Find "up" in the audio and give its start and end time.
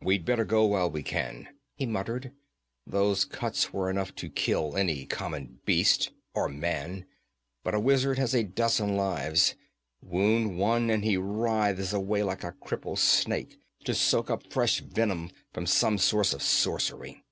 14.30-14.50